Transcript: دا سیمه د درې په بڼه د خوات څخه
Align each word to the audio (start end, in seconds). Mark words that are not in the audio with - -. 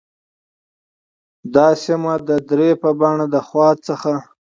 دا 1.53 1.67
سیمه 1.83 2.13
د 2.27 2.29
درې 2.49 2.69
په 2.81 2.89
بڼه 2.99 3.25
د 3.33 3.35
خوات 3.47 3.77
څخه 3.89 4.13